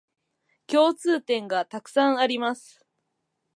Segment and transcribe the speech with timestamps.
[0.65, 2.83] 共通点がたくさんあります